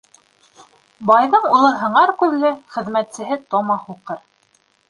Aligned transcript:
Байҙың 1.09 1.45
улы 1.59 1.69
һыңар 1.83 2.13
күҙле, 2.23 2.53
хеҙмәтсеһе 2.79 3.41
тома 3.53 3.81
һуҡыр. 3.87 4.27